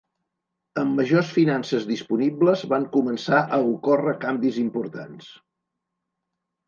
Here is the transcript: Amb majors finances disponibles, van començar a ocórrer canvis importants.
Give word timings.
Amb 0.83 0.95
majors 0.99 1.33
finances 1.35 1.85
disponibles, 1.91 2.63
van 2.73 2.87
començar 2.95 3.43
a 3.59 3.63
ocórrer 3.75 4.17
canvis 4.25 4.59
importants. 4.67 5.33